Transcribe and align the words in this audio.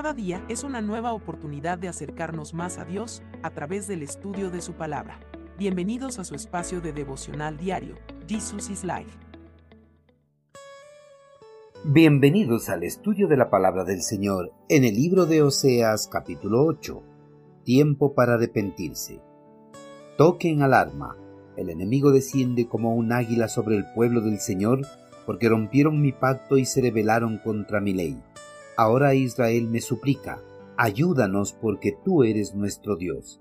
Cada 0.00 0.14
día 0.14 0.42
es 0.48 0.64
una 0.64 0.80
nueva 0.80 1.12
oportunidad 1.12 1.76
de 1.76 1.86
acercarnos 1.86 2.54
más 2.54 2.78
a 2.78 2.86
Dios 2.86 3.22
a 3.42 3.50
través 3.50 3.86
del 3.86 4.02
estudio 4.02 4.50
de 4.50 4.62
su 4.62 4.72
palabra. 4.72 5.20
Bienvenidos 5.58 6.18
a 6.18 6.24
su 6.24 6.34
espacio 6.34 6.80
de 6.80 6.94
devocional 6.94 7.58
diario, 7.58 7.96
Jesus 8.26 8.70
is 8.70 8.82
Life. 8.82 9.10
Bienvenidos 11.84 12.70
al 12.70 12.82
estudio 12.82 13.28
de 13.28 13.36
la 13.36 13.50
palabra 13.50 13.84
del 13.84 14.00
Señor 14.00 14.54
en 14.70 14.84
el 14.84 14.94
libro 14.94 15.26
de 15.26 15.42
Oseas 15.42 16.08
capítulo 16.10 16.64
8. 16.64 17.02
Tiempo 17.64 18.14
para 18.14 18.36
arrepentirse. 18.36 19.20
Toquen 20.16 20.62
alarma. 20.62 21.18
El 21.58 21.68
enemigo 21.68 22.10
desciende 22.10 22.68
como 22.68 22.94
un 22.94 23.12
águila 23.12 23.48
sobre 23.48 23.76
el 23.76 23.84
pueblo 23.94 24.22
del 24.22 24.38
Señor 24.38 24.80
porque 25.26 25.50
rompieron 25.50 26.00
mi 26.00 26.12
pacto 26.12 26.56
y 26.56 26.64
se 26.64 26.80
rebelaron 26.80 27.36
contra 27.36 27.82
mi 27.82 27.92
ley. 27.92 28.18
Ahora 28.80 29.12
Israel 29.12 29.68
me 29.68 29.82
suplica, 29.82 30.40
ayúdanos 30.78 31.52
porque 31.52 31.94
tú 32.02 32.24
eres 32.24 32.54
nuestro 32.54 32.96
Dios. 32.96 33.38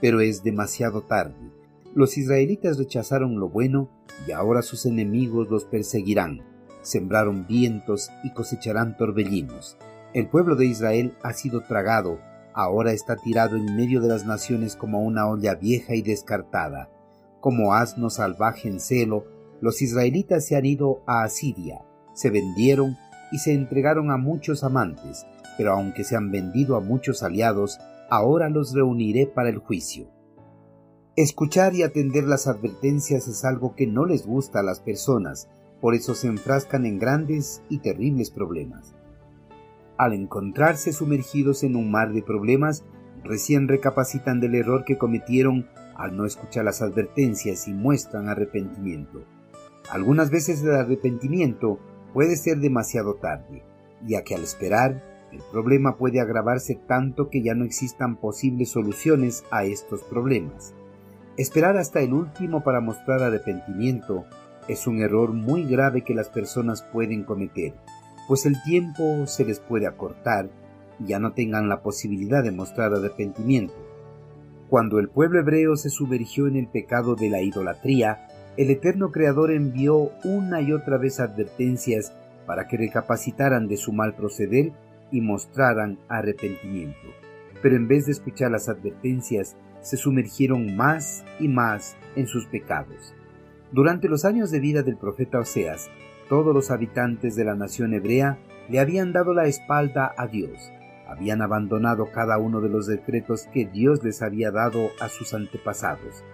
Pero 0.00 0.22
es 0.22 0.42
demasiado 0.42 1.02
tarde. 1.02 1.52
Los 1.94 2.16
israelitas 2.16 2.78
rechazaron 2.78 3.38
lo 3.38 3.50
bueno 3.50 3.90
y 4.26 4.32
ahora 4.32 4.62
sus 4.62 4.86
enemigos 4.86 5.50
los 5.50 5.66
perseguirán. 5.66 6.40
Sembraron 6.80 7.46
vientos 7.46 8.08
y 8.24 8.32
cosecharán 8.32 8.96
torbellinos. 8.96 9.76
El 10.14 10.26
pueblo 10.26 10.56
de 10.56 10.64
Israel 10.64 11.12
ha 11.22 11.34
sido 11.34 11.60
tragado, 11.64 12.18
ahora 12.54 12.92
está 12.92 13.16
tirado 13.16 13.56
en 13.56 13.76
medio 13.76 14.00
de 14.00 14.08
las 14.08 14.24
naciones 14.24 14.74
como 14.74 15.02
una 15.02 15.28
olla 15.28 15.54
vieja 15.54 15.96
y 15.96 16.00
descartada. 16.00 16.88
Como 17.40 17.74
asno 17.74 18.08
salvaje 18.08 18.68
en 18.68 18.80
celo, 18.80 19.26
los 19.60 19.82
israelitas 19.82 20.46
se 20.46 20.56
han 20.56 20.64
ido 20.64 21.02
a 21.06 21.24
Asiria, 21.24 21.84
se 22.14 22.30
vendieron 22.30 22.96
y 23.32 23.38
se 23.38 23.52
entregaron 23.52 24.10
a 24.10 24.16
muchos 24.16 24.64
amantes, 24.64 25.26
pero 25.56 25.72
aunque 25.72 26.04
se 26.04 26.16
han 26.16 26.30
vendido 26.30 26.76
a 26.76 26.80
muchos 26.80 27.22
aliados, 27.22 27.78
ahora 28.10 28.48
los 28.48 28.72
reuniré 28.74 29.26
para 29.26 29.48
el 29.48 29.58
juicio. 29.58 30.08
Escuchar 31.16 31.74
y 31.74 31.82
atender 31.82 32.24
las 32.24 32.46
advertencias 32.46 33.26
es 33.26 33.44
algo 33.44 33.74
que 33.74 33.86
no 33.86 34.06
les 34.06 34.26
gusta 34.26 34.60
a 34.60 34.62
las 34.62 34.80
personas, 34.80 35.48
por 35.80 35.94
eso 35.94 36.14
se 36.14 36.28
enfrascan 36.28 36.86
en 36.86 36.98
grandes 36.98 37.62
y 37.68 37.78
terribles 37.78 38.30
problemas. 38.30 38.94
Al 39.96 40.12
encontrarse 40.12 40.92
sumergidos 40.92 41.64
en 41.64 41.74
un 41.74 41.90
mar 41.90 42.12
de 42.12 42.22
problemas, 42.22 42.84
recién 43.24 43.66
recapacitan 43.66 44.38
del 44.40 44.54
error 44.54 44.84
que 44.84 44.96
cometieron 44.96 45.66
al 45.96 46.16
no 46.16 46.24
escuchar 46.24 46.64
las 46.64 46.82
advertencias 46.82 47.66
y 47.66 47.72
muestran 47.72 48.28
arrepentimiento. 48.28 49.24
Algunas 49.90 50.30
veces 50.30 50.62
el 50.62 50.74
arrepentimiento 50.74 51.80
puede 52.12 52.36
ser 52.36 52.58
demasiado 52.58 53.14
tarde, 53.14 53.62
ya 54.06 54.22
que 54.22 54.34
al 54.34 54.42
esperar, 54.42 55.02
el 55.32 55.40
problema 55.52 55.96
puede 55.96 56.20
agravarse 56.20 56.74
tanto 56.74 57.28
que 57.28 57.42
ya 57.42 57.54
no 57.54 57.64
existan 57.64 58.16
posibles 58.16 58.70
soluciones 58.70 59.44
a 59.50 59.64
estos 59.64 60.02
problemas. 60.02 60.74
Esperar 61.36 61.76
hasta 61.76 62.00
el 62.00 62.14
último 62.14 62.64
para 62.64 62.80
mostrar 62.80 63.22
arrepentimiento 63.22 64.24
es 64.68 64.86
un 64.86 65.00
error 65.00 65.32
muy 65.32 65.64
grave 65.64 66.02
que 66.02 66.14
las 66.14 66.28
personas 66.28 66.82
pueden 66.82 67.24
cometer, 67.24 67.74
pues 68.26 68.44
el 68.46 68.62
tiempo 68.62 69.26
se 69.26 69.44
les 69.44 69.60
puede 69.60 69.86
acortar 69.86 70.50
y 70.98 71.08
ya 71.08 71.18
no 71.18 71.32
tengan 71.32 71.68
la 71.68 71.82
posibilidad 71.82 72.42
de 72.42 72.52
mostrar 72.52 72.92
arrepentimiento. 72.92 73.74
Cuando 74.68 74.98
el 74.98 75.08
pueblo 75.08 75.40
hebreo 75.40 75.76
se 75.76 75.88
sumergió 75.88 76.46
en 76.46 76.56
el 76.56 76.68
pecado 76.68 77.14
de 77.14 77.30
la 77.30 77.40
idolatría, 77.40 78.26
el 78.58 78.70
eterno 78.70 79.12
Creador 79.12 79.52
envió 79.52 80.10
una 80.24 80.60
y 80.60 80.72
otra 80.72 80.98
vez 80.98 81.20
advertencias 81.20 82.12
para 82.44 82.66
que 82.66 82.76
recapacitaran 82.76 83.68
de 83.68 83.76
su 83.76 83.92
mal 83.92 84.16
proceder 84.16 84.72
y 85.12 85.20
mostraran 85.20 86.00
arrepentimiento. 86.08 87.06
Pero 87.62 87.76
en 87.76 87.86
vez 87.86 88.06
de 88.06 88.12
escuchar 88.12 88.50
las 88.50 88.68
advertencias, 88.68 89.56
se 89.80 89.96
sumergieron 89.96 90.74
más 90.74 91.24
y 91.38 91.46
más 91.46 91.96
en 92.16 92.26
sus 92.26 92.46
pecados. 92.46 93.14
Durante 93.70 94.08
los 94.08 94.24
años 94.24 94.50
de 94.50 94.58
vida 94.58 94.82
del 94.82 94.96
profeta 94.96 95.38
Oseas, 95.38 95.88
todos 96.28 96.52
los 96.52 96.72
habitantes 96.72 97.36
de 97.36 97.44
la 97.44 97.54
nación 97.54 97.94
hebrea 97.94 98.40
le 98.68 98.80
habían 98.80 99.12
dado 99.12 99.34
la 99.34 99.46
espalda 99.46 100.12
a 100.16 100.26
Dios, 100.26 100.72
habían 101.06 101.42
abandonado 101.42 102.10
cada 102.10 102.38
uno 102.38 102.60
de 102.60 102.70
los 102.70 102.88
decretos 102.88 103.46
que 103.52 103.66
Dios 103.66 104.02
les 104.02 104.20
había 104.20 104.50
dado 104.50 104.88
a 105.00 105.08
sus 105.08 105.32
antepasados. 105.32 106.24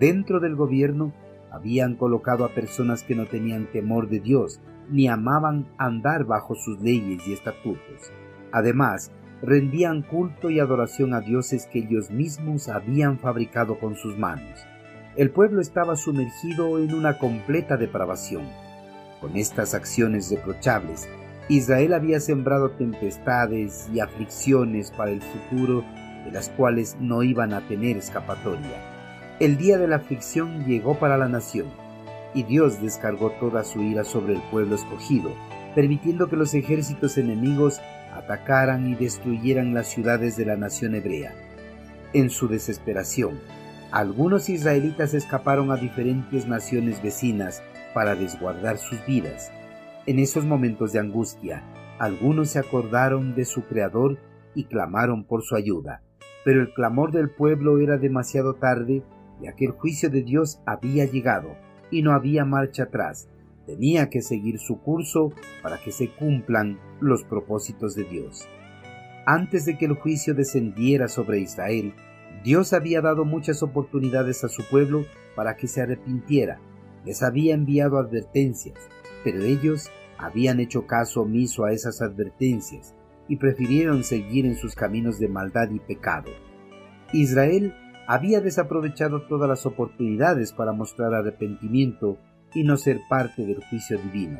Dentro 0.00 0.40
del 0.40 0.56
gobierno 0.56 1.12
habían 1.50 1.96
colocado 1.96 2.44
a 2.44 2.54
personas 2.54 3.02
que 3.02 3.14
no 3.14 3.26
tenían 3.26 3.70
temor 3.72 4.08
de 4.08 4.20
Dios 4.20 4.60
ni 4.90 5.08
amaban 5.08 5.68
andar 5.76 6.24
bajo 6.24 6.54
sus 6.54 6.80
leyes 6.80 7.26
y 7.26 7.32
estatutos. 7.32 8.12
Además, 8.52 9.10
rendían 9.42 10.02
culto 10.02 10.50
y 10.50 10.60
adoración 10.60 11.14
a 11.14 11.20
dioses 11.20 11.66
que 11.66 11.80
ellos 11.80 12.10
mismos 12.10 12.68
habían 12.68 13.18
fabricado 13.18 13.78
con 13.78 13.96
sus 13.96 14.16
manos. 14.18 14.66
El 15.16 15.30
pueblo 15.30 15.60
estaba 15.60 15.96
sumergido 15.96 16.78
en 16.78 16.94
una 16.94 17.18
completa 17.18 17.76
depravación. 17.76 18.44
Con 19.20 19.36
estas 19.36 19.74
acciones 19.74 20.30
reprochables, 20.30 21.08
Israel 21.48 21.94
había 21.94 22.20
sembrado 22.20 22.70
tempestades 22.70 23.88
y 23.92 24.00
aflicciones 24.00 24.90
para 24.90 25.10
el 25.10 25.22
futuro 25.22 25.82
de 26.24 26.30
las 26.30 26.50
cuales 26.50 26.96
no 27.00 27.22
iban 27.22 27.52
a 27.52 27.66
tener 27.66 27.96
escapatoria. 27.96 28.87
El 29.40 29.56
día 29.56 29.78
de 29.78 29.86
la 29.86 29.96
aflicción 29.96 30.64
llegó 30.66 30.98
para 30.98 31.16
la 31.16 31.28
nación, 31.28 31.68
y 32.34 32.42
Dios 32.42 32.82
descargó 32.82 33.30
toda 33.38 33.62
su 33.62 33.80
ira 33.80 34.02
sobre 34.02 34.34
el 34.34 34.42
pueblo 34.50 34.74
escogido, 34.74 35.30
permitiendo 35.76 36.28
que 36.28 36.34
los 36.34 36.54
ejércitos 36.54 37.16
enemigos 37.18 37.80
atacaran 38.12 38.88
y 38.88 38.96
destruyeran 38.96 39.74
las 39.74 39.86
ciudades 39.86 40.36
de 40.36 40.44
la 40.44 40.56
nación 40.56 40.96
hebrea. 40.96 41.34
En 42.12 42.30
su 42.30 42.48
desesperación, 42.48 43.38
algunos 43.92 44.48
israelitas 44.48 45.14
escaparon 45.14 45.70
a 45.70 45.76
diferentes 45.76 46.48
naciones 46.48 47.00
vecinas 47.00 47.62
para 47.94 48.16
desguardar 48.16 48.76
sus 48.78 48.98
vidas. 49.06 49.52
En 50.06 50.18
esos 50.18 50.44
momentos 50.46 50.92
de 50.92 50.98
angustia, 50.98 51.62
algunos 52.00 52.50
se 52.50 52.58
acordaron 52.58 53.36
de 53.36 53.44
su 53.44 53.62
Creador 53.62 54.18
y 54.56 54.64
clamaron 54.64 55.22
por 55.22 55.44
su 55.44 55.54
ayuda, 55.54 56.02
pero 56.44 56.60
el 56.60 56.74
clamor 56.74 57.12
del 57.12 57.30
pueblo 57.30 57.78
era 57.78 57.98
demasiado 57.98 58.54
tarde 58.54 59.04
ya 59.40 59.52
que 59.52 59.66
el 59.66 59.72
juicio 59.72 60.10
de 60.10 60.22
Dios 60.22 60.60
había 60.66 61.04
llegado 61.04 61.56
y 61.90 62.02
no 62.02 62.12
había 62.12 62.44
marcha 62.44 62.84
atrás. 62.84 63.28
Tenía 63.66 64.08
que 64.08 64.22
seguir 64.22 64.58
su 64.58 64.80
curso 64.80 65.32
para 65.62 65.78
que 65.78 65.92
se 65.92 66.10
cumplan 66.10 66.78
los 67.00 67.24
propósitos 67.24 67.94
de 67.94 68.04
Dios. 68.04 68.48
Antes 69.26 69.66
de 69.66 69.76
que 69.76 69.84
el 69.84 69.94
juicio 69.94 70.34
descendiera 70.34 71.08
sobre 71.08 71.40
Israel, 71.40 71.92
Dios 72.42 72.72
había 72.72 73.00
dado 73.00 73.24
muchas 73.24 73.62
oportunidades 73.62 74.42
a 74.44 74.48
su 74.48 74.62
pueblo 74.64 75.04
para 75.34 75.56
que 75.56 75.66
se 75.66 75.82
arrepintiera. 75.82 76.60
Les 77.04 77.22
había 77.22 77.54
enviado 77.54 77.98
advertencias, 77.98 78.78
pero 79.24 79.42
ellos 79.42 79.90
habían 80.16 80.60
hecho 80.60 80.86
caso 80.86 81.22
omiso 81.22 81.64
a 81.64 81.72
esas 81.72 82.00
advertencias 82.00 82.94
y 83.28 83.36
prefirieron 83.36 84.02
seguir 84.02 84.46
en 84.46 84.56
sus 84.56 84.74
caminos 84.74 85.18
de 85.18 85.28
maldad 85.28 85.70
y 85.70 85.78
pecado. 85.78 86.30
Israel 87.12 87.74
había 88.08 88.40
desaprovechado 88.40 89.20
todas 89.26 89.50
las 89.50 89.66
oportunidades 89.66 90.54
para 90.54 90.72
mostrar 90.72 91.12
arrepentimiento 91.12 92.16
y 92.54 92.64
no 92.64 92.78
ser 92.78 93.00
parte 93.06 93.44
del 93.44 93.62
juicio 93.62 93.98
divino. 93.98 94.38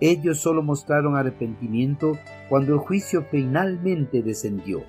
Ellos 0.00 0.38
solo 0.38 0.62
mostraron 0.62 1.16
arrepentimiento 1.16 2.18
cuando 2.50 2.74
el 2.74 2.78
juicio 2.78 3.24
finalmente 3.30 4.22
descendió. 4.22 4.82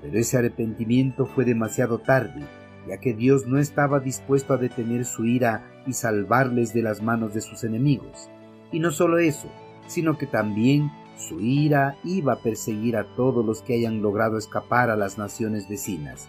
Pero 0.00 0.16
ese 0.20 0.38
arrepentimiento 0.38 1.26
fue 1.26 1.44
demasiado 1.44 1.98
tarde, 1.98 2.46
ya 2.86 2.98
que 2.98 3.12
Dios 3.12 3.48
no 3.48 3.58
estaba 3.58 3.98
dispuesto 3.98 4.54
a 4.54 4.58
detener 4.58 5.04
su 5.04 5.24
ira 5.24 5.64
y 5.84 5.94
salvarles 5.94 6.72
de 6.72 6.82
las 6.82 7.02
manos 7.02 7.34
de 7.34 7.40
sus 7.40 7.64
enemigos. 7.64 8.30
Y 8.70 8.78
no 8.78 8.92
solo 8.92 9.18
eso, 9.18 9.48
sino 9.88 10.16
que 10.16 10.28
también 10.28 10.92
su 11.16 11.40
ira 11.40 11.96
iba 12.04 12.34
a 12.34 12.40
perseguir 12.40 12.96
a 12.96 13.16
todos 13.16 13.44
los 13.44 13.62
que 13.62 13.74
hayan 13.74 14.00
logrado 14.00 14.38
escapar 14.38 14.90
a 14.90 14.96
las 14.96 15.18
naciones 15.18 15.68
vecinas. 15.68 16.28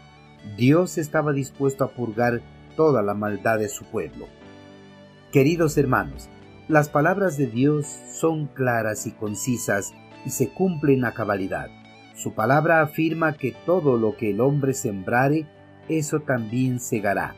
Dios 0.58 0.98
estaba 0.98 1.34
dispuesto 1.34 1.84
a 1.84 1.90
purgar 1.90 2.42
toda 2.76 3.02
la 3.02 3.14
maldad 3.14 3.60
de 3.60 3.70
su 3.70 3.86
pueblo. 3.86 4.28
Queridos 5.32 5.78
hermanos, 5.78 6.30
las 6.68 6.90
palabras 6.90 7.38
de 7.38 7.48
Dios 7.48 7.88
son 7.88 8.48
claras 8.48 9.08
y 9.08 9.12
concisas 9.12 9.94
y 10.26 10.30
se 10.30 10.50
cumplen 10.50 11.06
a 11.06 11.14
cabalidad. 11.14 11.70
Su 12.16 12.34
palabra 12.34 12.82
afirma 12.82 13.34
que 13.34 13.56
todo 13.66 13.98
lo 13.98 14.16
que 14.16 14.32
el 14.32 14.42
hombre 14.42 14.74
sembrare, 14.74 15.48
eso 15.90 16.20
también 16.20 16.80
segará. 16.80 17.36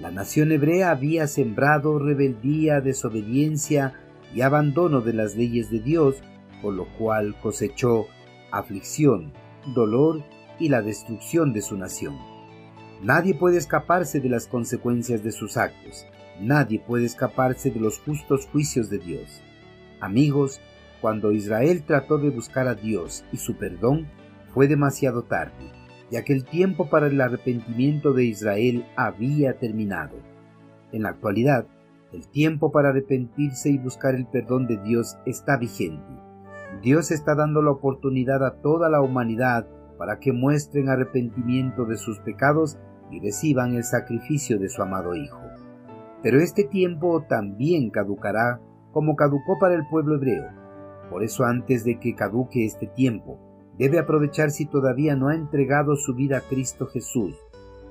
La 0.00 0.10
nación 0.10 0.52
hebrea 0.52 0.90
había 0.90 1.26
sembrado 1.26 1.98
rebeldía, 1.98 2.80
desobediencia 2.80 3.92
y 4.34 4.40
abandono 4.40 5.00
de 5.00 5.12
las 5.12 5.36
leyes 5.36 5.70
de 5.70 5.80
Dios, 5.80 6.16
por 6.62 6.74
lo 6.74 6.86
cual 6.96 7.34
cosechó 7.42 8.06
aflicción, 8.50 9.32
dolor 9.74 10.22
y 10.58 10.68
la 10.68 10.80
destrucción 10.80 11.52
de 11.52 11.60
su 11.60 11.76
nación. 11.76 12.31
Nadie 13.02 13.34
puede 13.34 13.58
escaparse 13.58 14.20
de 14.20 14.28
las 14.28 14.46
consecuencias 14.46 15.24
de 15.24 15.32
sus 15.32 15.56
actos. 15.56 16.06
Nadie 16.40 16.78
puede 16.78 17.04
escaparse 17.04 17.72
de 17.72 17.80
los 17.80 17.98
justos 17.98 18.46
juicios 18.46 18.90
de 18.90 18.98
Dios. 18.98 19.42
Amigos, 20.00 20.60
cuando 21.00 21.32
Israel 21.32 21.82
trató 21.84 22.18
de 22.18 22.30
buscar 22.30 22.68
a 22.68 22.76
Dios 22.76 23.24
y 23.32 23.38
su 23.38 23.56
perdón, 23.56 24.06
fue 24.54 24.68
demasiado 24.68 25.24
tarde, 25.24 25.72
ya 26.12 26.22
que 26.22 26.32
el 26.32 26.44
tiempo 26.44 26.90
para 26.90 27.08
el 27.08 27.20
arrepentimiento 27.20 28.12
de 28.12 28.26
Israel 28.26 28.86
había 28.94 29.58
terminado. 29.58 30.14
En 30.92 31.02
la 31.02 31.08
actualidad, 31.08 31.66
el 32.12 32.28
tiempo 32.28 32.70
para 32.70 32.90
arrepentirse 32.90 33.70
y 33.70 33.78
buscar 33.78 34.14
el 34.14 34.26
perdón 34.26 34.68
de 34.68 34.76
Dios 34.76 35.16
está 35.26 35.56
vigente. 35.56 36.14
Dios 36.82 37.10
está 37.10 37.34
dando 37.34 37.62
la 37.62 37.72
oportunidad 37.72 38.46
a 38.46 38.60
toda 38.62 38.88
la 38.88 39.00
humanidad 39.00 39.66
para 39.98 40.20
que 40.20 40.32
muestren 40.32 40.88
arrepentimiento 40.88 41.84
de 41.84 41.96
sus 41.96 42.20
pecados 42.20 42.78
y 43.12 43.20
reciban 43.20 43.74
el 43.74 43.84
sacrificio 43.84 44.58
de 44.58 44.68
su 44.68 44.82
amado 44.82 45.14
Hijo. 45.14 45.40
Pero 46.22 46.40
este 46.40 46.64
tiempo 46.64 47.24
también 47.28 47.90
caducará 47.90 48.60
como 48.92 49.16
caducó 49.16 49.58
para 49.58 49.74
el 49.74 49.86
pueblo 49.88 50.16
hebreo. 50.16 50.48
Por 51.10 51.22
eso 51.22 51.44
antes 51.44 51.84
de 51.84 51.98
que 51.98 52.14
caduque 52.14 52.64
este 52.64 52.86
tiempo, 52.86 53.38
debe 53.78 53.98
aprovechar 53.98 54.50
si 54.50 54.66
todavía 54.66 55.16
no 55.16 55.28
ha 55.28 55.34
entregado 55.34 55.96
su 55.96 56.14
vida 56.14 56.38
a 56.38 56.40
Cristo 56.40 56.86
Jesús, 56.86 57.36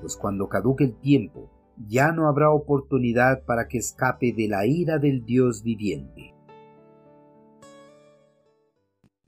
pues 0.00 0.16
cuando 0.16 0.48
caduque 0.48 0.84
el 0.84 0.94
tiempo, 0.94 1.50
ya 1.88 2.12
no 2.12 2.28
habrá 2.28 2.50
oportunidad 2.50 3.44
para 3.44 3.68
que 3.68 3.78
escape 3.78 4.32
de 4.32 4.48
la 4.48 4.66
ira 4.66 4.98
del 4.98 5.24
Dios 5.24 5.62
viviente. 5.62 6.34